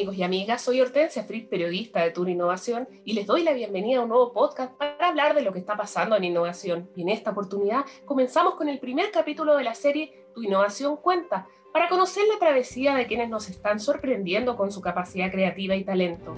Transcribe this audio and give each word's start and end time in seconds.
amigos 0.00 0.16
y 0.16 0.22
amigas, 0.22 0.62
soy 0.62 0.80
Hortensia 0.80 1.24
Fritz, 1.24 1.46
periodista 1.46 2.02
de 2.02 2.10
Tour 2.10 2.30
Innovación, 2.30 2.88
y 3.04 3.12
les 3.12 3.26
doy 3.26 3.42
la 3.42 3.52
bienvenida 3.52 3.98
a 3.98 4.02
un 4.04 4.08
nuevo 4.08 4.32
podcast 4.32 4.72
para 4.78 5.08
hablar 5.08 5.34
de 5.34 5.42
lo 5.42 5.52
que 5.52 5.58
está 5.58 5.76
pasando 5.76 6.16
en 6.16 6.24
innovación. 6.24 6.88
Y 6.96 7.02
en 7.02 7.10
esta 7.10 7.32
oportunidad 7.32 7.84
comenzamos 8.06 8.54
con 8.54 8.70
el 8.70 8.78
primer 8.78 9.10
capítulo 9.10 9.58
de 9.58 9.64
la 9.64 9.74
serie 9.74 10.26
Tu 10.34 10.44
Innovación 10.44 10.96
Cuenta, 10.96 11.48
para 11.70 11.90
conocer 11.90 12.22
la 12.32 12.38
travesía 12.38 12.94
de 12.94 13.06
quienes 13.06 13.28
nos 13.28 13.50
están 13.50 13.78
sorprendiendo 13.78 14.56
con 14.56 14.72
su 14.72 14.80
capacidad 14.80 15.30
creativa 15.30 15.76
y 15.76 15.84
talento. 15.84 16.34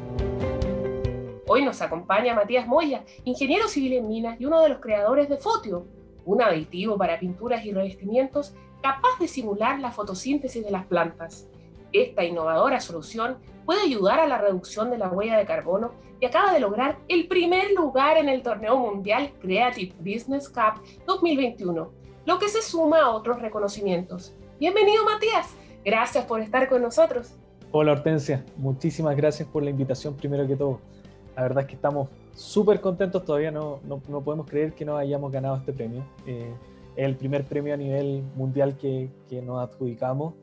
Hoy 1.47 1.65
nos 1.65 1.83
acompaña 1.83 2.35
Matías 2.35 2.67
Moya, 2.67 3.05
ingeniero 3.23 3.69
civil 3.69 3.93
en 3.93 4.09
minas 4.09 4.41
y 4.41 4.45
uno 4.45 4.61
de 4.61 4.71
los 4.71 4.81
creadores 4.81 5.29
de 5.29 5.37
Fotio, 5.37 5.87
un 6.25 6.43
aditivo 6.43 6.99
para 6.99 7.21
pinturas 7.21 7.65
y 7.65 7.71
revestimientos 7.71 8.55
capaz 8.82 9.21
de 9.21 9.29
simular 9.29 9.79
la 9.79 9.93
fotosíntesis 9.93 10.64
de 10.64 10.72
las 10.72 10.85
plantas. 10.86 11.46
Esta 11.93 12.25
innovadora 12.25 12.81
solución 12.81 13.36
puede 13.64 13.82
ayudar 13.82 14.21
a 14.21 14.26
la 14.26 14.39
reducción 14.39 14.90
de 14.90 14.98
la 14.98 15.08
huella 15.08 15.36
de 15.36 15.46
carbono 15.46 15.93
y 16.21 16.26
acaba 16.26 16.52
de 16.52 16.61
lograr 16.61 16.98
el 17.08 17.26
primer 17.29 17.72
lugar 17.72 18.16
en 18.16 18.29
el 18.29 18.43
torneo 18.43 18.76
mundial 18.76 19.32
Creative 19.40 19.94
Business 19.98 20.48
Cup 20.48 20.82
2021, 21.07 21.90
lo 22.25 22.38
que 22.38 22.48
se 22.48 22.62
suma 22.62 23.02
a 23.02 23.11
otros 23.11 23.40
reconocimientos. 23.40 24.35
Bienvenido 24.58 25.04
Matías, 25.04 25.54
gracias 25.85 26.25
por 26.25 26.40
estar 26.40 26.68
con 26.68 26.82
nosotros. 26.82 27.35
Hola 27.72 27.93
Hortensia, 27.93 28.44
muchísimas 28.57 29.16
gracias 29.16 29.48
por 29.48 29.63
la 29.63 29.71
invitación 29.71 30.14
primero 30.14 30.46
que 30.46 30.57
todo. 30.57 30.80
La 31.35 31.43
verdad 31.43 31.63
es 31.63 31.68
que 31.68 31.74
estamos 31.74 32.08
súper 32.34 32.80
contentos, 32.80 33.24
todavía 33.24 33.50
no, 33.50 33.80
no, 33.84 34.20
podemos 34.20 34.47
creer 34.47 34.74
que 34.74 34.84
no 34.84 34.97
hayamos 34.97 35.33
ganado 35.33 35.56
este 35.56 35.72
premio. 35.72 36.05
Eh, 36.27 36.52
el 36.94 37.16
primer 37.16 37.44
premio 37.44 37.72
a 37.72 37.77
nivel 37.78 38.22
mundial 38.36 38.77
que, 38.77 39.08
que 39.28 39.41
nos 39.41 39.58
adjudicamos 39.60 40.34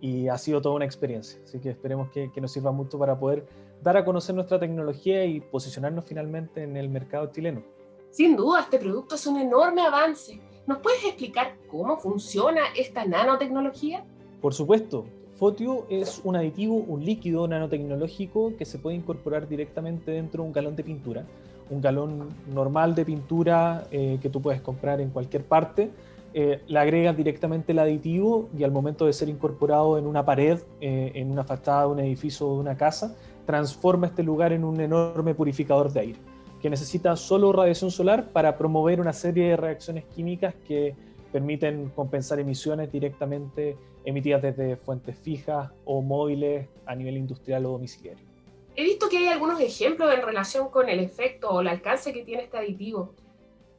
y 0.00 0.28
ha 0.28 0.38
sido 0.38 0.60
toda 0.60 0.74
una 0.74 0.84
experiencia. 0.84 1.40
Así 1.44 1.58
que 1.58 1.70
esperemos 1.70 2.10
que, 2.10 2.30
nos 2.40 2.52
sirva 2.52 2.72
mucho 2.72 2.98
para 2.98 3.18
poder 3.18 3.46
dar 3.82 3.96
a 3.96 4.04
conocer 4.04 4.34
nuestra 4.34 4.58
tecnología 4.58 5.24
y 5.24 5.40
posicionarnos 5.40 6.04
finalmente 6.04 6.62
en 6.62 6.76
el 6.76 6.88
mercado 6.88 7.30
chileno. 7.32 7.62
Sin 8.10 8.36
duda, 8.36 8.60
este 8.60 8.78
producto 8.78 9.14
es 9.14 9.26
un 9.26 9.38
enorme 9.38 9.82
avance. 9.82 10.40
¿Nos 10.66 10.78
puedes 10.78 11.04
explicar 11.04 11.56
cómo 11.70 11.96
funciona 11.98 12.62
esta 12.76 13.04
nanotecnología? 13.04 14.04
Por 14.40 14.54
supuesto. 14.54 15.06
Fotio 15.36 15.86
es 15.90 16.22
un 16.24 16.34
aditivo, 16.34 16.76
un 16.76 17.04
líquido 17.04 17.46
nanotecnológico 17.46 18.56
que 18.56 18.64
se 18.64 18.78
puede 18.78 18.96
incorporar 18.96 19.46
directamente 19.46 20.10
dentro 20.12 20.42
de 20.42 20.46
un 20.46 20.52
galón 20.52 20.76
de 20.76 20.82
pintura. 20.82 21.26
Un 21.68 21.82
galón 21.82 22.30
normal 22.46 22.94
de 22.94 23.04
pintura 23.04 23.86
eh, 23.90 24.18
que 24.22 24.30
tú 24.30 24.40
puedes 24.40 24.62
comprar 24.62 25.00
en 25.00 25.10
cualquier 25.10 25.44
parte 25.44 25.90
eh, 26.38 26.60
le 26.66 26.78
agregan 26.78 27.16
directamente 27.16 27.72
el 27.72 27.78
aditivo 27.78 28.50
y 28.54 28.62
al 28.62 28.70
momento 28.70 29.06
de 29.06 29.14
ser 29.14 29.30
incorporado 29.30 29.96
en 29.96 30.06
una 30.06 30.26
pared, 30.26 30.58
eh, 30.82 31.12
en 31.14 31.30
una 31.30 31.44
fachada 31.44 31.86
de 31.86 31.86
un 31.86 32.00
edificio 32.00 32.46
o 32.46 32.56
de 32.56 32.60
una 32.60 32.76
casa, 32.76 33.16
transforma 33.46 34.08
este 34.08 34.22
lugar 34.22 34.52
en 34.52 34.62
un 34.62 34.78
enorme 34.78 35.34
purificador 35.34 35.90
de 35.90 36.00
aire, 36.00 36.18
que 36.60 36.68
necesita 36.68 37.16
solo 37.16 37.52
radiación 37.52 37.90
solar 37.90 38.32
para 38.32 38.58
promover 38.58 39.00
una 39.00 39.14
serie 39.14 39.48
de 39.48 39.56
reacciones 39.56 40.04
químicas 40.14 40.54
que 40.68 40.94
permiten 41.32 41.88
compensar 41.96 42.38
emisiones 42.38 42.92
directamente 42.92 43.78
emitidas 44.04 44.42
desde 44.42 44.76
fuentes 44.76 45.18
fijas 45.18 45.70
o 45.86 46.02
móviles 46.02 46.68
a 46.84 46.94
nivel 46.94 47.16
industrial 47.16 47.64
o 47.64 47.70
domiciliario. 47.70 48.26
He 48.74 48.84
visto 48.84 49.08
que 49.08 49.16
hay 49.16 49.28
algunos 49.28 49.58
ejemplos 49.58 50.12
en 50.12 50.20
relación 50.20 50.68
con 50.68 50.90
el 50.90 51.00
efecto 51.00 51.48
o 51.48 51.62
el 51.62 51.68
alcance 51.68 52.12
que 52.12 52.24
tiene 52.24 52.42
este 52.42 52.58
aditivo. 52.58 53.14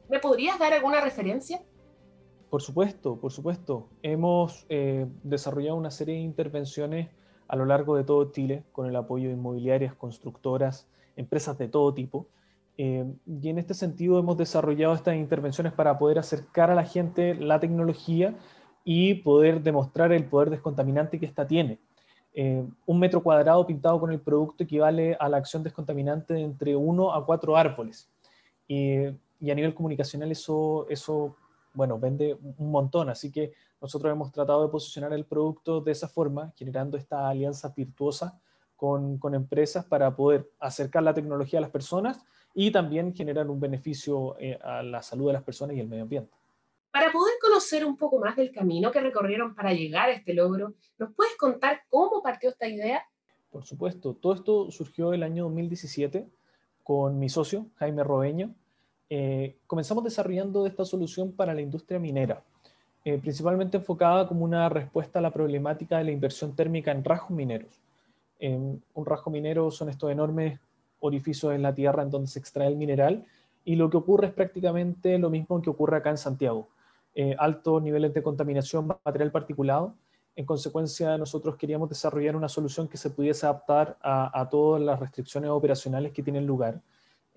¿Me 0.08 0.18
podrías 0.18 0.58
dar 0.58 0.72
alguna 0.72 1.00
referencia? 1.00 1.62
Por 2.50 2.62
supuesto, 2.62 3.16
por 3.16 3.30
supuesto. 3.30 3.88
Hemos 4.02 4.64
eh, 4.70 5.06
desarrollado 5.22 5.76
una 5.76 5.90
serie 5.90 6.14
de 6.14 6.22
intervenciones 6.22 7.08
a 7.46 7.56
lo 7.56 7.66
largo 7.66 7.96
de 7.96 8.04
todo 8.04 8.32
Chile 8.32 8.64
con 8.72 8.86
el 8.86 8.96
apoyo 8.96 9.28
de 9.28 9.34
inmobiliarias, 9.34 9.94
constructoras, 9.94 10.88
empresas 11.16 11.58
de 11.58 11.68
todo 11.68 11.92
tipo. 11.92 12.26
Eh, 12.78 13.04
y 13.26 13.48
en 13.50 13.58
este 13.58 13.74
sentido 13.74 14.18
hemos 14.18 14.38
desarrollado 14.38 14.94
estas 14.94 15.16
intervenciones 15.16 15.74
para 15.74 15.98
poder 15.98 16.18
acercar 16.18 16.70
a 16.70 16.74
la 16.74 16.84
gente 16.84 17.34
la 17.34 17.60
tecnología 17.60 18.34
y 18.82 19.14
poder 19.14 19.62
demostrar 19.62 20.12
el 20.12 20.24
poder 20.24 20.48
descontaminante 20.48 21.20
que 21.20 21.26
ésta 21.26 21.46
tiene. 21.46 21.78
Eh, 22.32 22.64
un 22.86 22.98
metro 22.98 23.22
cuadrado 23.22 23.66
pintado 23.66 24.00
con 24.00 24.10
el 24.10 24.20
producto 24.20 24.64
equivale 24.64 25.16
a 25.20 25.28
la 25.28 25.36
acción 25.36 25.62
descontaminante 25.62 26.32
de 26.32 26.42
entre 26.42 26.76
uno 26.76 27.12
a 27.12 27.26
cuatro 27.26 27.56
árboles. 27.56 28.08
y 28.66 29.50
a 29.50 29.54
nivel 29.54 29.72
comunicacional 29.74 30.32
eso, 30.32 30.86
eso 30.90 31.36
bueno, 31.72 31.98
vende 31.98 32.36
un 32.58 32.70
montón, 32.70 33.08
así 33.08 33.30
que 33.30 33.52
nosotros 33.80 34.10
hemos 34.12 34.32
tratado 34.32 34.62
de 34.62 34.70
posicionar 34.70 35.12
el 35.12 35.24
producto 35.24 35.80
de 35.80 35.92
esa 35.92 36.08
forma, 36.08 36.52
generando 36.56 36.96
esta 36.96 37.28
alianza 37.28 37.72
virtuosa 37.76 38.40
con, 38.76 39.18
con 39.18 39.34
empresas 39.34 39.84
para 39.84 40.14
poder 40.14 40.50
acercar 40.58 41.02
la 41.02 41.14
tecnología 41.14 41.58
a 41.58 41.62
las 41.62 41.70
personas 41.70 42.20
y 42.54 42.70
también 42.70 43.14
generar 43.14 43.48
un 43.48 43.60
beneficio 43.60 44.36
eh, 44.38 44.58
a 44.62 44.82
la 44.82 45.02
salud 45.02 45.28
de 45.28 45.34
las 45.34 45.42
personas 45.42 45.76
y 45.76 45.80
el 45.80 45.88
medio 45.88 46.02
ambiente. 46.02 46.32
Para 46.90 47.12
poder 47.12 47.34
conocer 47.40 47.84
un 47.84 47.96
poco 47.96 48.18
más 48.18 48.34
del 48.34 48.50
camino 48.50 48.90
que 48.90 49.00
recorrieron 49.00 49.54
para 49.54 49.72
llegar 49.72 50.08
a 50.08 50.12
este 50.12 50.34
logro, 50.34 50.74
¿nos 50.98 51.12
puedes 51.14 51.36
contar 51.36 51.82
cómo 51.88 52.22
partió 52.22 52.50
esta 52.50 52.66
idea? 52.66 53.02
Por 53.50 53.64
supuesto, 53.64 54.14
todo 54.14 54.34
esto 54.34 54.70
surgió 54.70 55.12
el 55.12 55.22
año 55.22 55.44
2017 55.44 56.28
con 56.82 57.18
mi 57.18 57.28
socio, 57.28 57.66
Jaime 57.76 58.02
Robeño, 58.02 58.54
eh, 59.10 59.56
comenzamos 59.66 60.04
desarrollando 60.04 60.66
esta 60.66 60.84
solución 60.84 61.32
para 61.32 61.54
la 61.54 61.60
industria 61.60 61.98
minera, 61.98 62.42
eh, 63.04 63.18
principalmente 63.18 63.78
enfocada 63.78 64.28
como 64.28 64.44
una 64.44 64.68
respuesta 64.68 65.18
a 65.18 65.22
la 65.22 65.30
problemática 65.30 65.98
de 65.98 66.04
la 66.04 66.10
inversión 66.10 66.54
térmica 66.54 66.90
en 66.92 67.04
rajos 67.04 67.30
mineros. 67.30 67.80
un 68.40 69.04
rajo 69.04 69.30
minero 69.30 69.70
son 69.70 69.88
estos 69.88 70.10
enormes 70.10 70.60
orificios 71.00 71.54
en 71.54 71.62
la 71.62 71.74
tierra 71.74 72.02
en 72.02 72.10
donde 72.10 72.28
se 72.28 72.38
extrae 72.38 72.68
el 72.68 72.76
mineral 72.76 73.24
y 73.64 73.76
lo 73.76 73.90
que 73.90 73.96
ocurre 73.96 74.28
es 74.28 74.32
prácticamente 74.32 75.18
lo 75.18 75.30
mismo 75.30 75.60
que 75.60 75.70
ocurre 75.70 75.96
acá 75.98 76.10
en 76.10 76.18
Santiago. 76.18 76.68
Eh, 77.14 77.34
altos 77.38 77.82
niveles 77.82 78.14
de 78.14 78.22
contaminación, 78.22 78.86
material 79.04 79.30
particulado. 79.30 79.94
En 80.36 80.46
consecuencia, 80.46 81.18
nosotros 81.18 81.56
queríamos 81.56 81.88
desarrollar 81.88 82.36
una 82.36 82.48
solución 82.48 82.86
que 82.88 82.96
se 82.96 83.10
pudiese 83.10 83.44
adaptar 83.44 83.98
a, 84.00 84.40
a 84.40 84.48
todas 84.48 84.80
las 84.80 85.00
restricciones 85.00 85.50
operacionales 85.50 86.12
que 86.12 86.22
tienen 86.22 86.46
lugar 86.46 86.80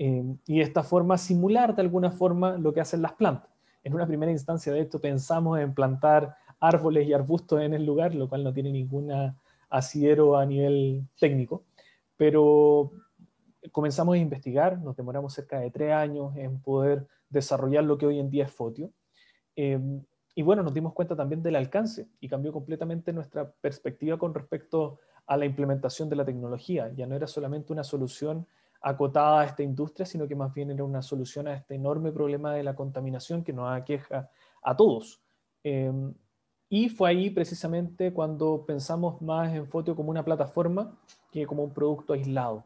eh, 0.03 0.23
y 0.47 0.61
esta 0.61 0.81
forma 0.81 1.15
simular 1.15 1.75
de 1.75 1.83
alguna 1.83 2.09
forma 2.09 2.57
lo 2.57 2.73
que 2.73 2.81
hacen 2.81 3.03
las 3.03 3.13
plantas. 3.13 3.51
En 3.83 3.93
una 3.93 4.07
primera 4.07 4.31
instancia, 4.31 4.73
de 4.73 4.79
esto, 4.79 4.99
pensamos 4.99 5.59
en 5.59 5.75
plantar 5.75 6.37
árboles 6.59 7.07
y 7.07 7.13
arbustos 7.13 7.61
en 7.61 7.75
el 7.75 7.85
lugar, 7.85 8.15
lo 8.15 8.27
cual 8.27 8.43
no 8.43 8.51
tiene 8.51 8.71
ningún 8.71 9.11
asidero 9.69 10.37
a 10.37 10.45
nivel 10.47 11.03
técnico, 11.19 11.65
pero 12.17 12.89
comenzamos 13.71 14.15
a 14.15 14.17
investigar, 14.17 14.79
nos 14.79 14.95
demoramos 14.95 15.35
cerca 15.35 15.59
de 15.59 15.69
tres 15.69 15.91
años 15.93 16.35
en 16.35 16.59
poder 16.59 17.05
desarrollar 17.29 17.83
lo 17.83 17.99
que 17.99 18.07
hoy 18.07 18.17
en 18.17 18.31
día 18.31 18.45
es 18.45 18.51
Fotio. 18.51 18.89
Eh, 19.55 19.79
y 20.33 20.41
bueno, 20.41 20.63
nos 20.63 20.73
dimos 20.73 20.93
cuenta 20.93 21.15
también 21.15 21.43
del 21.43 21.57
alcance 21.57 22.07
y 22.19 22.27
cambió 22.27 22.51
completamente 22.51 23.13
nuestra 23.13 23.51
perspectiva 23.51 24.17
con 24.17 24.33
respecto 24.33 24.97
a 25.27 25.37
la 25.37 25.45
implementación 25.45 26.09
de 26.09 26.15
la 26.15 26.25
tecnología. 26.25 26.91
Ya 26.95 27.05
no 27.05 27.15
era 27.15 27.27
solamente 27.27 27.71
una 27.71 27.83
solución 27.83 28.47
acotada 28.81 29.41
a 29.41 29.45
esta 29.45 29.63
industria, 29.63 30.05
sino 30.05 30.27
que 30.27 30.35
más 30.35 30.53
bien 30.53 30.71
era 30.71 30.83
una 30.83 31.01
solución 31.01 31.47
a 31.47 31.53
este 31.53 31.75
enorme 31.75 32.11
problema 32.11 32.53
de 32.53 32.63
la 32.63 32.75
contaminación 32.75 33.43
que 33.43 33.53
nos 33.53 33.71
aqueja 33.71 34.29
a 34.63 34.75
todos. 34.75 35.21
Em, 35.63 36.13
y 36.69 36.89
fue 36.89 37.09
ahí 37.09 37.29
precisamente 37.29 38.11
cuando 38.13 38.65
pensamos 38.65 39.21
más 39.21 39.53
en 39.53 39.67
Fotio 39.67 39.95
como 39.95 40.09
una 40.09 40.25
plataforma 40.25 40.97
que 41.31 41.45
como 41.45 41.63
un 41.63 41.73
producto 41.73 42.13
aislado. 42.13 42.63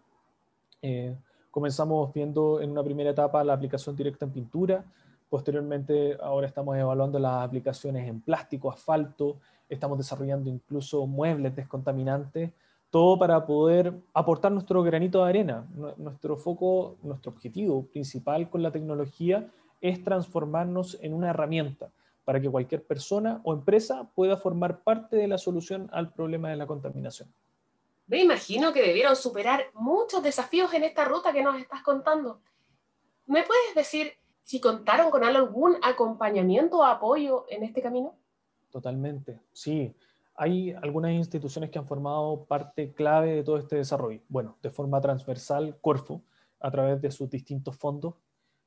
Eh, 0.82 1.16
comenzamos 1.52 2.14
viendo 2.14 2.62
en 2.62 2.72
una 2.72 2.84
primera 2.84 3.10
etapa 3.10 3.44
la 3.44 3.54
aplicación 3.54 3.96
directa 3.96 4.26
en 4.26 4.32
pintura, 4.32 4.86
posteriormente 5.30 6.18
ahora 6.22 6.48
estamos 6.48 6.78
evaluando 6.78 7.18
las 7.20 7.44
aplicaciones 7.44 8.08
en 8.08 8.22
plástico, 8.22 8.72
asfalto, 8.72 9.40
estamos 9.68 9.98
desarrollando 9.98 10.50
incluso 10.50 11.08
muebles 11.08 11.56
descontaminantes 11.56 12.52
todo 12.96 13.20
para 13.20 13.46
poder 13.46 13.94
aportar 14.14 14.54
nuestro 14.54 14.82
granito 14.82 15.22
de 15.22 15.30
arena. 15.30 15.68
Nuestro 15.98 16.38
foco, 16.38 16.96
nuestro 17.04 17.30
objetivo 17.34 17.86
principal 17.88 18.50
con 18.50 18.64
la 18.64 18.72
tecnología 18.72 19.52
es 19.82 20.02
transformarnos 20.02 20.98
en 21.02 21.14
una 21.14 21.32
herramienta 21.32 21.92
para 22.24 22.40
que 22.40 22.50
cualquier 22.50 22.86
persona 22.86 23.42
o 23.44 23.52
empresa 23.52 24.08
pueda 24.16 24.38
formar 24.38 24.80
parte 24.80 25.18
de 25.18 25.28
la 25.28 25.38
solución 25.38 25.90
al 25.92 26.14
problema 26.14 26.50
de 26.50 26.56
la 26.56 26.68
contaminación. 26.68 27.28
Me 28.08 28.22
imagino 28.22 28.72
que 28.72 28.82
debieron 28.82 29.18
superar 29.18 29.66
muchos 29.74 30.24
desafíos 30.24 30.74
en 30.74 30.86
esta 30.86 31.04
ruta 31.04 31.34
que 31.34 31.44
nos 31.44 31.60
estás 31.60 31.84
contando. 31.84 32.40
¿Me 33.26 33.44
puedes 33.44 33.76
decir 33.76 34.14
si 34.46 34.62
contaron 34.62 35.12
con 35.12 35.26
algún 35.26 35.76
acompañamiento 35.82 36.78
o 36.78 36.84
apoyo 36.86 37.46
en 37.50 37.64
este 37.64 37.82
camino? 37.82 38.16
Totalmente, 38.72 39.42
sí 39.52 39.94
hay 40.36 40.72
algunas 40.74 41.12
instituciones 41.12 41.70
que 41.70 41.80
han 41.80 41.88
formado 41.88 42.46
parte 42.46 42.94
clave 42.94 43.36
de 43.36 43.44
todo 43.44 43.58
este 43.58 43.78
desarrollo. 43.78 44.22
Bueno, 44.28 44.58
de 44.62 44.70
forma 44.70 45.00
transversal, 45.00 45.78
Corfo, 45.80 46.24
a 46.60 46.70
través 46.72 47.02
de 47.02 47.12
sus 47.12 47.30
distintos 47.30 47.78
fondos. 47.78 48.16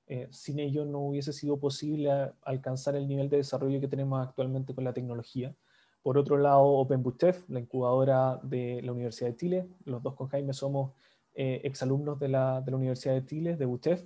Eh, 0.07 0.29
sin 0.31 0.59
ello 0.59 0.87
no 0.87 1.01
hubiese 1.01 1.35
sido 1.35 1.59
posible 1.59 2.11
alcanzar 2.43 2.97
el 2.97 3.07
nivel 3.07 3.29
de 3.29 3.39
desarrollo 3.39 3.81
que 3.81 3.89
tenemos 3.89 4.27
actualmente 4.27 4.75
con 4.75 4.85
la 4.85 4.95
tecnología. 4.95 5.55
por 6.03 6.17
otro 6.17 6.39
lado, 6.39 6.63
OpenBUTEF, 6.63 7.51
la 7.51 7.61
incubadora 7.61 8.41
de 8.43 8.81
la 8.83 8.93
Universidad 8.93 9.31
de 9.31 9.37
Chile. 9.37 9.69
Los 9.85 10.03
dos 10.03 10.15
con 10.15 10.29
Jaime 10.29 10.55
somos 10.55 10.93
eh, 11.35 11.61
exalumnos 11.65 12.19
de 12.19 12.29
la, 12.29 12.65
Universidad 12.67 13.15
de 13.15 13.27
Chile, 13.27 13.57
de 13.57 13.67
BUTEF. 13.67 14.05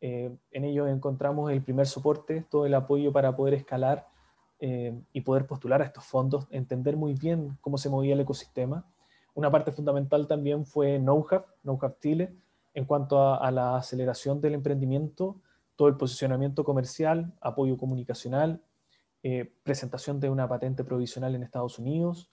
Eh, 0.00 0.36
en 0.50 0.64
ellos 0.64 0.88
encontramos 0.90 1.50
el 1.50 1.62
primer 1.62 1.86
soporte, 1.86 2.44
todo 2.50 2.66
el 2.66 2.74
apoyo 2.74 3.12
para 3.12 3.34
poder 3.34 3.54
escalar 3.54 4.06
eh, 4.60 4.92
y 5.12 5.20
poder 5.20 5.46
postular 5.46 5.82
a 5.82 5.84
estos 5.84 6.04
fondos, 6.04 6.48
entender 6.50 6.96
muy 6.96 7.14
bien 7.14 7.56
cómo 7.60 7.78
se 7.78 7.88
movía 7.88 8.14
el 8.14 8.20
ecosistema. 8.20 8.84
Una 9.34 9.52
parte 9.52 9.70
fundamental 9.70 10.26
también 10.26 10.66
fue 10.66 10.98
KnowHub, 10.98 11.44
KnowHub 11.62 12.00
Chile, 12.00 12.34
en 12.74 12.84
cuanto 12.84 13.34
a, 13.40 13.50
la 13.52 13.76
aceleración 13.76 14.40
del 14.40 14.54
emprendimiento, 14.54 15.40
todo 15.76 15.86
el 15.86 15.96
posicionamiento 15.96 16.64
comercial, 16.64 17.32
apoyo 17.40 17.76
comunicacional, 17.76 18.60
eh, 19.22 19.48
presentación 19.62 20.18
de 20.18 20.28
una 20.28 20.48
patente 20.48 20.82
provisional 20.82 21.36
en 21.36 21.44
Estados 21.44 21.78
Unidos 21.78 22.28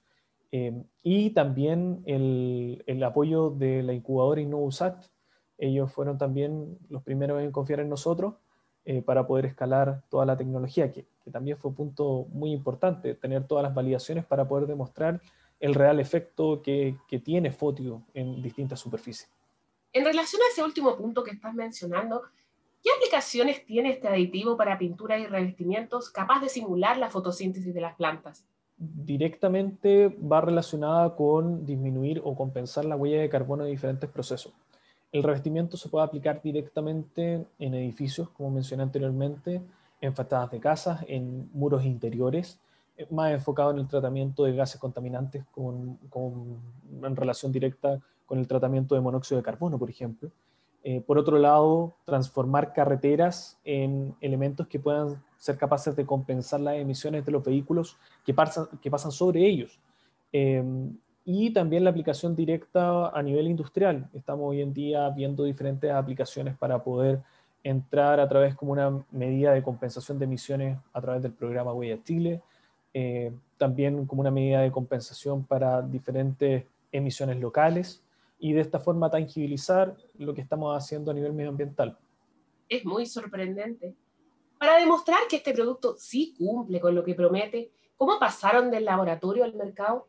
eh, 0.52 0.84
y 1.04 1.30
también 1.30 2.02
el, 2.08 2.84
el, 2.88 3.04
apoyo 3.04 3.52
de 3.52 3.84
la 3.84 3.94
incubadora 3.94 4.42
InnoUSAT. 4.42 5.06
Ellos 5.60 5.92
fueron 5.92 6.18
también 6.18 6.80
los 6.90 7.04
primeros 7.04 7.44
en 7.44 7.52
confiar 7.52 7.82
en 7.82 7.90
nosotros 7.90 8.34
para 9.06 9.26
poder 9.26 9.48
escalar 9.48 10.04
toda 10.10 10.28
la 10.28 10.38
tecnología, 10.38 10.92
que, 10.92 11.08
que, 11.26 11.32
también 11.32 11.58
fue 11.58 11.70
un 11.70 11.76
punto 11.76 12.28
muy 12.32 12.52
importante, 12.52 13.16
tener 13.16 13.46
todas 13.48 13.64
las 13.64 13.74
validaciones 13.74 14.24
para 14.26 14.48
poder 14.48 14.68
demostrar 14.68 15.20
el 15.60 15.74
real 15.74 16.00
efecto 16.00 16.62
que, 16.62 16.96
que 17.08 17.20
tiene 17.20 17.52
Fotio 17.52 18.04
en 18.14 18.42
distintas 18.42 18.80
superficies. 18.80 19.30
En 19.92 20.06
relación 20.06 20.42
a 20.42 20.52
ese 20.52 20.64
último 20.64 20.96
punto 20.96 21.24
que 21.24 21.32
estás 21.32 21.54
mencionando, 21.54 22.22
¿Qué 22.86 22.92
aplicaciones 22.96 23.66
tiene 23.66 23.90
este 23.90 24.08
aditivo 24.08 24.56
para 24.56 24.78
pintura 24.78 25.18
y 25.18 25.26
revestimientos 25.26 26.12
capaz 26.12 26.40
de 26.40 26.50
simular 26.50 27.00
la 27.00 27.10
fotosíntesis 27.10 27.74
de 27.74 27.82
las 27.82 27.96
plantas? 27.96 28.46
Directamente 28.78 30.10
va 30.10 30.40
relacionada 30.40 31.16
con 31.16 31.66
disminuir 31.66 32.22
o 32.24 32.36
compensar 32.36 32.86
la 32.86 32.96
huella 32.96 33.22
de 33.22 33.30
carbono 33.30 33.64
de 33.64 33.72
diferentes 33.72 34.08
procesos. 34.08 34.54
El 35.12 35.24
revestimiento 35.24 35.78
se 35.78 35.90
puede 35.90 36.06
aplicar 36.06 36.44
directamente 36.44 37.48
en 37.58 37.74
edificios, 37.74 38.30
como 38.30 38.52
mencioné 38.52 38.84
anteriormente, 38.84 39.64
en 40.02 40.14
fachadas 40.14 40.52
de 40.52 40.60
casas, 40.60 41.04
en 41.08 41.50
muros 41.54 41.86
interiores, 41.86 42.60
eh, 42.98 43.08
más 43.12 43.32
enfocado 43.32 43.72
en 43.72 43.80
el 43.80 43.88
tratamiento 43.88 44.44
de 44.44 44.56
gases 44.56 44.80
contaminantes 44.80 45.44
con, 45.52 45.98
con, 46.10 46.60
en 47.04 47.16
relación 47.16 47.52
directa 47.52 48.00
con 48.26 48.40
el 48.40 48.48
tratamiento 48.48 48.96
de 48.96 49.02
monóxido 49.02 49.38
de 49.38 49.44
carbono, 49.44 49.78
por 49.78 49.90
ejemplo. 49.90 50.32
Eh, 50.84 51.02
por 51.02 51.18
otro 51.18 51.40
lado, 51.40 51.96
transformar 52.06 52.72
carreteras 52.72 53.60
en 53.64 54.16
elementos 54.22 54.68
que 54.68 54.80
puedan 54.80 55.24
ser 55.38 55.58
capaces 55.58 55.96
de 55.96 56.06
compensar 56.06 56.60
las 56.60 56.76
emisiones 56.76 57.26
de 57.26 57.32
los 57.32 57.44
vehículos 57.44 57.98
que 58.24 58.34
pasan, 58.34 58.68
que 58.82 58.92
pasan 58.92 59.12
sobre 59.12 59.46
ellos. 59.46 59.80
Em, 60.32 60.96
y 61.24 61.52
también 61.52 61.84
la 61.84 61.90
aplicación 61.90 62.36
directa 62.36 63.10
a 63.10 63.24
nivel 63.24 63.48
industrial. 63.48 64.08
Estamos 64.14 64.48
hoy 64.48 64.62
en 64.62 64.74
día 64.74 65.10
viendo 65.10 65.44
diferentes 65.44 65.92
aplicaciones 65.92 66.56
para 66.56 66.84
poder 66.84 67.24
entrar 67.66 68.20
a 68.20 68.30
través 68.30 68.54
como 68.54 68.74
una 68.74 69.04
medida 69.10 69.52
de 69.52 69.64
compensación 69.64 70.20
de 70.20 70.26
emisiones 70.26 70.78
a 70.94 71.02
través 71.02 71.24
del 71.24 71.34
programa 71.34 71.74
Huella 71.74 71.98
Chile, 72.04 72.44
eh, 72.94 73.34
también 73.58 74.06
como 74.06 74.22
una 74.22 74.30
medida 74.30 74.62
de 74.62 74.72
compensación 74.72 75.44
para 75.44 75.82
diferentes 75.82 76.64
emisiones 76.92 77.40
locales 77.40 78.04
y 78.38 78.54
de 78.54 78.62
esta 78.62 78.80
forma 78.80 79.10
tangibilizar 79.10 79.98
lo 80.20 80.36
que 80.36 80.42
estamos 80.42 80.78
haciendo 80.78 81.10
a 81.10 81.16
nivel 81.16 81.34
medioambiental. 81.34 81.98
Es 82.70 82.86
muy 82.86 83.08
sorprendente. 83.08 83.96
Para 84.60 84.78
demostrar 84.78 85.22
que 85.28 85.38
este 85.38 85.52
producto 85.52 85.96
sí 85.98 86.36
cumple 86.38 86.80
con 86.80 86.94
lo 86.94 87.04
que 87.04 87.16
promete, 87.16 87.72
¿cómo 87.98 88.20
pasaron 88.20 88.70
del 88.70 88.86
laboratorio 88.86 89.44
al 89.44 89.56
mercado? 89.56 90.08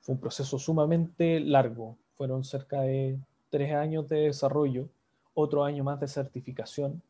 Fue 0.00 0.16
un 0.16 0.20
proceso 0.20 0.58
sumamente 0.58 1.38
largo. 1.38 1.96
Fueron 2.16 2.42
cerca 2.42 2.80
de 2.80 3.16
tres 3.48 3.72
años 3.72 4.08
de 4.08 4.22
desarrollo, 4.22 4.88
otro 5.36 5.64
año 5.64 5.84
más 5.84 6.00
de 6.00 6.08
certificación. 6.08 7.02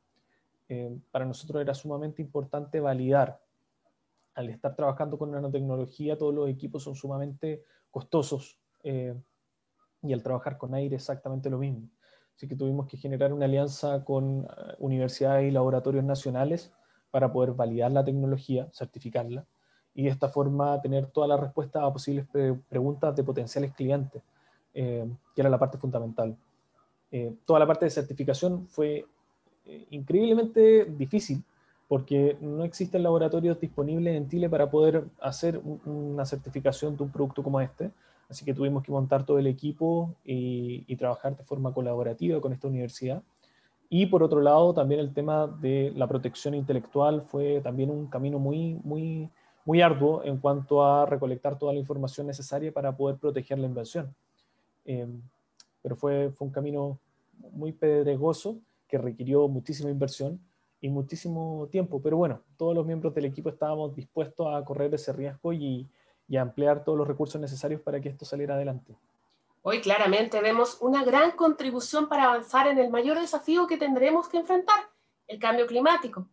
Eh, 0.69 0.99
para 1.11 1.25
nosotros 1.25 1.63
era 1.63 1.75
sumamente 1.75 2.21
importante 2.21 2.81
validar. 2.81 3.41
Al 4.35 4.51
estar 4.51 4.75
trabajando 4.75 5.17
con 5.17 5.31
nanotecnología, 5.31 6.19
todos 6.19 6.35
los 6.35 6.49
equipos 6.49 6.83
son 6.83 6.95
sumamente 6.95 7.63
costosos. 7.91 8.59
Eh, 8.83 9.15
y 10.03 10.13
al 10.13 10.23
trabajar 10.23 10.59
con 10.59 10.75
aire 10.75 10.97
exactamente 10.97 11.51
lo 11.51 11.59
mismo. 11.59 11.89
Así 12.37 12.47
que 12.47 12.57
tuvimos 12.57 12.87
que 12.87 12.97
generar 12.97 13.33
una 13.33 13.47
alianza 13.47 14.05
con 14.05 14.45
eh, 14.45 14.75
universidades 14.79 15.49
y 15.49 15.51
laboratorios 15.51 16.05
nacionales 16.05 16.73
para 17.11 17.33
poder 17.33 17.53
validar 17.53 17.93
la 17.93 18.05
tecnología, 18.05 18.69
certificarla, 18.73 19.47
y 19.95 20.05
de 20.05 20.11
esta 20.11 20.29
forma 20.29 20.81
tener 20.83 21.07
todas 21.07 21.29
las 21.29 21.41
respuestas 21.41 21.83
a 21.83 21.93
posibles 21.93 22.27
preguntas 22.69 23.17
de 23.17 23.25
potenciales 23.25 23.73
clientes, 23.73 24.23
eh, 24.75 25.09
que 25.35 25.41
era 25.41 25.49
la 25.49 25.59
parte 25.59 25.79
fundamental. 25.79 26.37
Eh, 27.11 27.35
toda 27.45 27.61
la 27.61 27.67
parte 27.67 27.87
de 27.87 27.91
certificación 27.91 28.67
fue 28.69 29.07
increíblemente 29.91 30.85
difícil 30.85 31.43
porque 31.89 32.37
no 32.41 32.65
existen 32.65 33.03
laboratorios 33.03 33.61
disponibles 33.61 34.17
en 34.17 34.29
Chile 34.29 34.49
para 34.49 34.71
poder 34.71 35.05
hacer 35.21 35.61
una 35.85 36.25
certificación 36.25 36.97
de 36.97 37.05
un 37.05 37.11
producto 37.11 37.43
como 37.43 37.61
este. 37.61 37.91
Así 38.29 38.45
que 38.45 38.55
tuvimos 38.55 38.83
que 38.83 38.91
montar 38.91 39.25
todo 39.25 39.39
el 39.39 39.47
equipo 39.47 40.15
y, 40.25 40.97
trabajar 40.97 41.37
de 41.37 41.45
forma 41.45 41.73
colaborativa 41.73 42.41
con 42.41 42.53
esta 42.53 42.67
universidad. 42.67 43.23
Y 43.89 44.07
por 44.07 44.25
otro 44.25 44.41
lado, 44.41 44.75
también 44.75 44.99
el 44.99 45.15
tema 45.15 45.47
de 45.47 45.93
la 45.95 46.09
protección 46.09 46.55
intelectual 46.55 47.23
fue 47.23 47.61
también 47.61 47.91
un 47.91 48.09
camino 48.09 48.41
muy, 48.41 48.81
muy, 48.83 49.31
muy 49.65 49.81
arduo 49.81 50.25
en 50.25 50.39
cuanto 50.39 50.85
a 50.85 51.07
recolectar 51.07 51.57
toda 51.57 51.73
la 51.73 51.79
información 51.79 52.27
necesaria 52.27 52.73
para 52.73 52.97
poder 52.97 53.17
proteger 53.17 53.61
la 53.61 53.67
invención. 53.67 54.13
Em, 54.85 55.23
pero 55.87 55.95
fue, 55.95 56.33
fue 56.33 56.49
un 56.49 56.53
camino 56.53 56.99
muy 57.53 57.71
pedregoso 57.71 58.59
que 58.89 58.99
requirió 58.99 59.47
muchísima 59.47 59.89
inversión 59.89 60.41
y 60.81 60.89
muchísimo 60.89 61.69
tiempo. 61.71 62.03
Pero 62.03 62.17
bueno, 62.17 62.41
todos 62.57 62.75
los 62.75 62.85
miembros 62.85 63.15
del 63.15 63.27
equipo 63.27 63.51
estábamos 63.51 63.95
dispuestos 63.95 64.49
a 64.53 64.65
correr 64.65 64.93
ese 64.93 65.13
riesgo 65.13 65.53
y, 65.53 65.89
y 66.27 66.37
ampliar 66.39 66.83
todos 66.83 66.99
los 66.99 67.07
recursos 67.07 67.41
necesarios 67.41 67.81
para 67.83 68.01
que 68.01 68.09
esto 68.09 68.25
saliera 68.25 68.57
adelante. 68.57 68.97
Hoy 69.63 69.81
claramente 69.81 70.41
vemos 70.41 70.77
una 70.81 71.05
gran 71.05 71.31
contribución 71.31 72.09
para 72.09 72.25
avanzar 72.25 72.67
en 72.67 72.79
el 72.79 72.91
mayor 72.91 73.21
desafío 73.21 73.69
que 73.69 73.77
tendremos 73.77 74.29
que 74.29 74.39
enfrentar, 74.39 74.81
el 75.29 75.39
cambio 75.39 75.69
climático. 75.69 76.27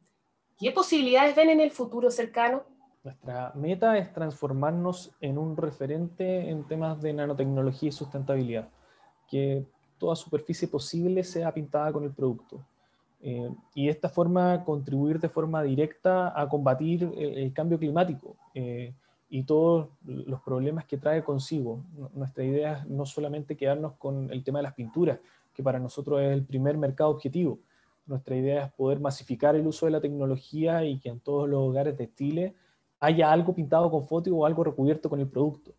¿Qué 0.57 0.71
posibilidades 0.71 1.35
ven 1.35 1.51
en 1.51 1.59
el 1.59 1.69
futuro 1.69 2.09
cercano? 2.09 2.63
Nuestra 3.03 3.51
meta 3.53 3.99
es 3.99 4.11
transformarnos 4.13 5.11
en 5.21 5.37
un 5.37 5.55
referente 5.55 6.49
en 6.49 6.63
temas 6.63 6.99
de 7.03 7.13
nanotecnología 7.13 7.89
y 7.89 7.91
sustentabilidad, 7.91 8.69
que 9.33 9.65
toda 9.97 10.15
superficie 10.15 10.67
posible 10.67 11.23
sea 11.23 11.51
pintada 11.51 11.91
con 11.91 12.03
el 12.03 12.11
producto. 12.11 12.63
Eh, 13.19 13.49
y 13.73 13.85
de 13.85 13.91
esta 13.91 14.07
forma 14.07 14.63
contribuir 14.63 15.19
de 15.19 15.27
forma 15.27 15.63
directa 15.63 16.39
a 16.39 16.47
combatir 16.47 17.11
el, 17.17 17.51
cambio 17.51 17.79
climático. 17.79 18.35
Eh, 18.53 18.93
y 19.31 19.41
todos 19.41 19.89
los 20.05 20.39
problemas 20.41 20.85
que 20.85 20.99
trae 20.99 21.23
consigo. 21.23 21.79
Nuestra 22.13 22.43
idea 22.43 22.73
es 22.73 22.85
no 22.85 23.07
solamente 23.07 23.57
quedarnos 23.57 23.93
con 23.93 24.31
el 24.31 24.43
tema 24.43 24.59
de 24.59 24.63
las 24.63 24.75
pinturas, 24.75 25.17
que 25.51 25.63
para 25.63 25.79
nosotros 25.79 26.21
es 26.21 26.31
el 26.31 26.43
primer 26.43 26.77
mercado 26.77 27.09
objetivo. 27.09 27.57
Nuestra 28.05 28.35
idea 28.35 28.65
es 28.65 28.71
poder 28.73 28.99
masificar 28.99 29.55
el 29.55 29.65
uso 29.65 29.87
de 29.87 29.93
la 29.93 30.01
tecnología 30.01 30.85
y 30.85 30.99
que 30.99 31.09
en 31.09 31.19
todos 31.19 31.49
los 31.49 31.59
hogares 31.59 31.97
de 31.97 32.13
Chile 32.13 32.53
haya 32.99 33.31
algo 33.31 33.55
pintado 33.55 33.89
con 33.89 34.05
foto 34.05 34.29
o 34.35 34.45
algo 34.45 34.63
recubierto 34.63 35.09
con 35.09 35.19
el 35.19 35.27
producto. 35.27 35.71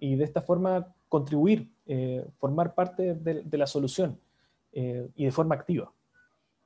Y 0.00 0.16
de 0.16 0.24
esta 0.24 0.40
forma 0.40 0.94
contribuir, 1.08 1.68
eh, 1.86 2.24
formar 2.38 2.74
parte 2.74 3.14
de, 3.14 3.42
de 3.42 3.58
la 3.58 3.66
solución 3.66 4.18
eh, 4.72 5.08
y 5.14 5.24
de 5.24 5.32
forma 5.32 5.54
activa. 5.54 5.92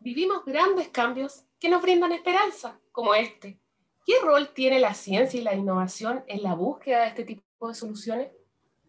Vivimos 0.01 0.45
grandes 0.45 0.89
cambios 0.89 1.45
que 1.59 1.69
nos 1.69 1.81
brindan 1.81 2.13
esperanza, 2.13 2.79
como 2.91 3.15
este, 3.15 3.59
¿Qué 4.05 4.15
rol 4.25 4.49
tiene 4.53 4.81
la 4.81 4.95
ciencia 4.95 5.41
y 5.41 5.45
la 5.45 5.55
innovación 5.55 6.25
en 6.27 6.43
la 6.43 6.55
búsqueda 6.55 7.03
de 7.03 7.09
este 7.09 7.25
tipo 7.25 7.69
de 7.69 7.75
soluciones? 7.75 8.29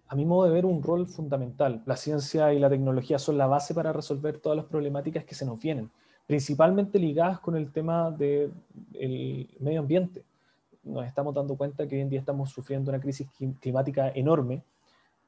A 0.08 0.16
mi 0.16 0.26
modo 0.26 0.46
de 0.46 0.54
ver, 0.54 0.66
un 0.66 0.82
rol 0.82 1.08
fundamental. 1.08 1.84
La 1.86 1.96
ciencia 1.96 2.52
y 2.54 2.60
la 2.60 2.70
tecnología 2.70 3.20
son 3.20 3.38
la 3.38 3.46
base 3.46 3.76
para 3.76 3.94
resolver 3.94 4.40
todas 4.40 4.56
las 4.56 4.66
problemáticas 4.66 5.24
que 5.24 5.36
se 5.36 5.46
nos 5.46 5.60
vienen, 5.60 5.92
principalmente 6.26 6.98
ligadas 6.98 7.40
con 7.40 7.56
el 7.56 7.72
tema 7.72 8.10
del 8.10 8.52
medio 9.60 9.82
ambiente. 9.82 10.24
Nos 10.84 11.06
estamos 11.06 11.34
dando 11.36 11.56
cuenta 11.56 11.88
que 11.88 11.96
hoy 11.96 12.02
en 12.02 12.10
día 12.10 12.20
estamos 12.20 12.50
sufriendo 12.50 12.90
una 12.90 13.00
crisis 13.00 13.28
climática 13.60 14.10
enorme 14.10 14.64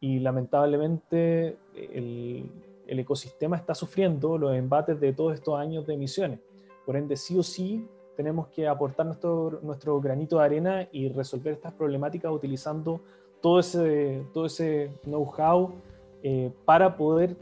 y 0.05 0.19
lamentablemente 0.19 1.57
el, 1.74 2.47
ecosistema 2.85 3.57
está 3.57 3.74
sufriendo 3.74 4.38
los 4.38 4.55
embates 4.55 5.00
de 5.00 5.13
todos 5.13 5.33
estos 5.33 5.57
años 5.57 5.88
de 5.88 5.95
emisiones. 5.95 6.39
Por 6.85 6.95
ende, 6.95 7.17
sí 7.17 7.35
o 7.39 7.41
sí 7.41 7.88
tenemos 8.15 8.47
que 8.50 8.67
aportar 8.67 9.07
nuestro, 9.07 9.59
nuestro 9.63 10.00
granito 10.00 10.38
de 10.38 10.45
arena 10.45 10.88
y 10.91 11.09
resolver 11.09 11.53
estas 11.53 11.74
problemáticas 11.74 12.31
utilizando 12.31 13.01
todo 13.41 13.59
ese, 13.59 14.24
todo 14.31 14.45
ese 14.45 14.91
know-how 15.05 15.74
eh, 16.21 16.51
para 16.65 16.95
poder 16.95 17.35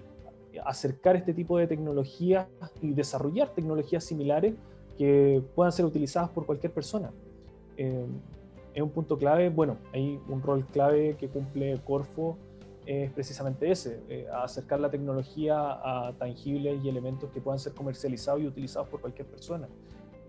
acercar 0.63 1.17
este 1.17 1.33
tipo 1.33 1.57
de 1.57 1.67
tecnologías 1.67 2.47
y 2.81 2.93
desarrollar 2.93 3.49
tecnologías 3.49 4.05
similares 4.05 4.53
que 4.97 5.43
puedan 5.53 5.73
ser 5.73 5.83
utilizadas 5.83 6.29
por 6.29 6.45
cualquier 6.45 6.71
persona. 6.71 7.11
Eh, 7.75 8.05
es 8.73 8.81
un 8.81 8.89
punto 8.89 9.17
clave. 9.17 9.49
Bueno, 9.49 9.77
hay 9.93 10.19
un 10.27 10.41
rol 10.41 10.65
clave 10.67 11.15
que 11.19 11.27
cumple 11.27 11.79
Corfo, 11.85 12.37
es 12.85 13.11
precisamente 13.11 13.71
ese, 13.71 14.01
eh, 14.09 14.27
acercar 14.33 14.79
la 14.79 14.89
tecnología 14.89 15.55
a 15.57 16.13
tangibles 16.17 16.83
y 16.83 16.89
elementos 16.89 17.29
que 17.31 17.41
puedan 17.41 17.59
ser 17.59 17.73
comercializados 17.73 18.41
y 18.41 18.47
utilizados 18.47 18.89
por 18.89 19.01
cualquier 19.01 19.27
persona. 19.27 19.67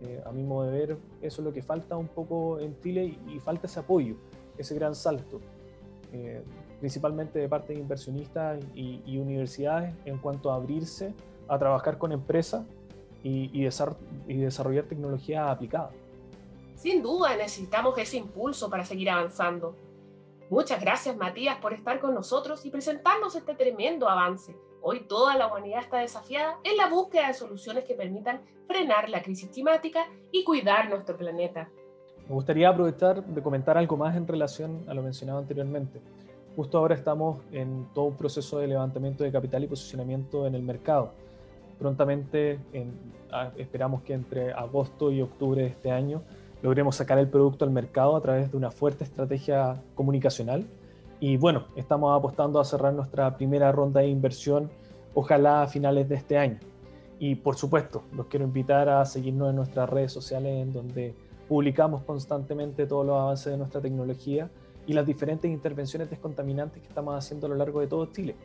Eh, 0.02 0.22
a 0.24 0.32
mi 0.32 0.42
modo 0.42 0.70
de 0.70 0.78
ver, 0.78 0.98
eso 1.22 1.40
es 1.40 1.44
lo 1.44 1.52
que 1.52 1.62
falta 1.62 1.96
un 1.96 2.08
poco 2.08 2.60
en 2.60 2.78
Chile 2.80 3.18
y, 3.28 3.38
falta 3.40 3.66
ese 3.66 3.80
apoyo, 3.80 4.16
ese 4.58 4.74
gran 4.74 4.94
salto, 4.94 5.40
eh, 6.12 6.42
principalmente 6.80 7.38
de 7.38 7.48
parte 7.48 7.72
de 7.72 7.80
inversionistas 7.80 8.62
y, 8.74 9.16
universidades 9.18 9.94
en 10.04 10.18
cuanto 10.18 10.52
a 10.52 10.56
abrirse 10.56 11.14
a 11.48 11.58
trabajar 11.58 11.98
con 11.98 12.12
empresas 12.12 12.64
y, 13.22 13.50
y 13.52 14.38
desarrollar 14.38 14.84
tecnología 14.84 15.50
aplicada. 15.50 15.90
Sin 16.76 17.02
duda 17.02 17.36
necesitamos 17.36 17.96
ese 17.96 18.18
impulso 18.18 18.68
para 18.68 18.84
seguir 18.84 19.08
avanzando. 19.08 19.74
Muchas 20.50 20.80
gracias 20.80 21.16
Matías 21.16 21.56
por 21.56 21.72
estar 21.72 21.98
con 22.00 22.14
nosotros 22.14 22.64
y 22.66 22.70
presentarnos 22.70 23.34
este 23.34 23.54
tremendo 23.54 24.08
avance. 24.08 24.54
Hoy 24.82 25.00
toda 25.08 25.36
la 25.36 25.46
humanidad 25.46 25.80
está 25.80 25.98
desafiada 25.98 26.58
en 26.64 26.76
la 26.76 26.88
búsqueda 26.88 27.28
de 27.28 27.34
soluciones 27.34 27.84
que 27.84 27.94
permitan 27.94 28.42
frenar 28.66 29.08
la 29.08 29.22
crisis 29.22 29.48
climática 29.48 30.06
y 30.30 30.44
cuidar 30.44 30.90
nuestro 30.90 31.16
planeta. 31.16 31.70
Me 32.28 32.34
gustaría 32.34 32.68
aprovechar 32.68 33.24
de 33.24 33.42
comentar 33.42 33.78
algo 33.78 33.96
más 33.96 34.14
en 34.16 34.26
relación 34.26 34.84
a 34.86 34.92
lo 34.92 35.02
mencionado 35.02 35.38
anteriormente. 35.38 36.00
Justo 36.56 36.76
ahora 36.76 36.94
estamos 36.94 37.38
en 37.50 37.88
todo 37.94 38.04
un 38.04 38.16
proceso 38.16 38.58
de 38.58 38.68
levantamiento 38.68 39.24
de 39.24 39.32
capital 39.32 39.64
y 39.64 39.66
posicionamiento 39.66 40.46
en 40.46 40.54
el 40.54 40.62
mercado. 40.62 41.12
Prontamente 41.78 42.60
esperamos 43.56 44.02
que 44.02 44.12
entre 44.12 44.52
agosto 44.52 45.10
y 45.10 45.22
octubre 45.22 45.62
de 45.62 45.68
este 45.68 45.90
año 45.90 46.22
logremos 46.64 46.96
sacar 46.96 47.18
el 47.18 47.28
producto 47.28 47.66
al 47.66 47.70
mercado 47.70 48.16
a 48.16 48.22
través 48.22 48.50
de 48.50 48.56
una 48.56 48.70
fuerte 48.70 49.04
estrategia 49.04 49.82
comunicacional. 49.94 50.66
Y 51.20 51.36
bueno, 51.36 51.66
estamos 51.76 52.16
apostando 52.16 52.58
a 52.58 52.64
cerrar 52.64 52.94
nuestra 52.94 53.36
primera 53.36 53.70
ronda 53.70 54.00
de 54.00 54.08
inversión, 54.08 54.70
ojalá 55.12 55.62
a 55.62 55.66
finales 55.66 56.08
de 56.08 56.14
este 56.14 56.38
año. 56.38 56.58
Y 57.18 57.34
por 57.34 57.56
supuesto, 57.56 58.04
los 58.16 58.28
quiero 58.28 58.46
invitar 58.46 58.88
a 58.88 59.04
seguirnos 59.04 59.50
en 59.50 59.56
nuestras 59.56 59.90
redes 59.90 60.10
sociales 60.10 60.62
en 60.62 60.72
donde 60.72 61.14
publicamos 61.50 62.02
constantemente 62.04 62.86
todos 62.86 63.04
los 63.04 63.20
avances 63.20 63.52
de 63.52 63.58
nuestra 63.58 63.82
tecnología 63.82 64.48
y 64.86 64.94
las 64.94 65.04
diferentes 65.04 65.50
intervenciones 65.50 66.08
descontaminantes 66.08 66.80
que 66.80 66.88
estamos 66.88 67.14
haciendo 67.14 67.46
a 67.46 67.50
lo 67.50 67.56
largo 67.56 67.80
de 67.80 67.88
todo 67.88 68.06
Chile. 68.06 68.36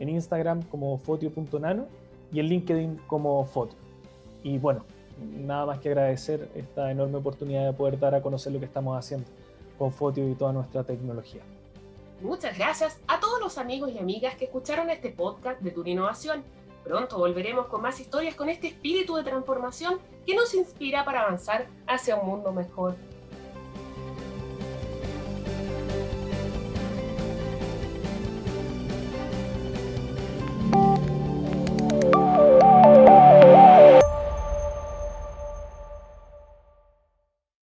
En 0.00 0.08
Instagram 0.08 0.62
como 0.62 0.98
fotio.nano 0.98 1.86
y 2.32 2.40
en 2.40 2.46
LinkedIn 2.46 3.00
como 3.06 3.44
fotio. 3.44 3.78
Y 4.42 4.58
bueno, 4.58 4.84
nada 5.20 5.66
más 5.66 5.78
que 5.78 5.88
agradecer 5.88 6.48
esta 6.54 6.90
enorme 6.90 7.18
oportunidad 7.18 7.66
de 7.66 7.72
poder 7.72 7.98
dar 7.98 8.14
a 8.14 8.22
conocer 8.22 8.52
lo 8.52 8.58
que 8.58 8.66
estamos 8.66 8.98
haciendo 8.98 9.26
con 9.78 9.92
Fotio 9.92 10.28
y 10.28 10.34
toda 10.34 10.52
nuestra 10.52 10.84
tecnología. 10.84 11.42
Muchas 12.20 12.58
gracias 12.58 12.98
a 13.06 13.20
todos 13.20 13.40
los 13.40 13.58
amigos 13.58 13.90
y 13.92 13.98
amigas 13.98 14.34
que 14.34 14.46
escucharon 14.46 14.90
este 14.90 15.10
podcast 15.10 15.60
de 15.60 15.70
Tour 15.70 15.86
Innovación. 15.86 16.42
Pronto 16.82 17.18
volveremos 17.18 17.66
con 17.66 17.82
más 17.82 18.00
historias 18.00 18.34
con 18.34 18.48
este 18.48 18.68
espíritu 18.68 19.14
de 19.16 19.22
transformación 19.22 19.98
que 20.26 20.34
nos 20.34 20.54
inspira 20.54 21.04
para 21.04 21.22
avanzar 21.22 21.66
hacia 21.86 22.16
un 22.16 22.26
mundo 22.26 22.52
mejor. 22.52 22.96